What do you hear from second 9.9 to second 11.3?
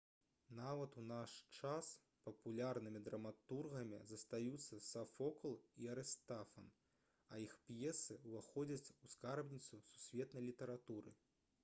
сусветнай літаратуры